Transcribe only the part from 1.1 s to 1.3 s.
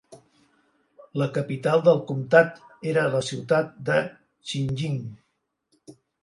La